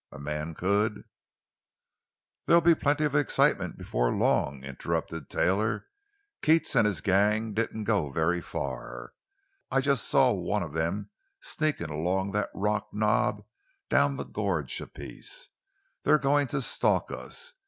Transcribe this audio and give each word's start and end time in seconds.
A 0.11 0.17
man 0.17 0.55
could——" 0.55 1.03
"There'll 2.47 2.59
be 2.59 2.73
plenty 2.73 3.03
of 3.03 3.13
excitement 3.13 3.77
before 3.77 4.11
long," 4.11 4.63
interrupted 4.63 5.29
Taylor. 5.29 5.85
"Keats 6.41 6.75
and 6.75 6.87
his 6.87 7.01
gang 7.01 7.53
didn't 7.53 7.83
go 7.83 8.09
very 8.09 8.41
far. 8.41 9.13
I 9.69 9.79
just 9.79 10.05
saw 10.09 10.33
one 10.33 10.63
of 10.63 10.73
them 10.73 11.11
sneaking 11.39 11.91
along 11.91 12.31
that 12.31 12.49
rock 12.55 12.89
knob, 12.91 13.45
down 13.91 14.15
the 14.15 14.25
gorge 14.25 14.81
a 14.81 14.87
piece. 14.87 15.49
They're 16.01 16.17
going 16.17 16.47
to 16.47 16.63
stalk 16.63 17.11
us. 17.11 17.53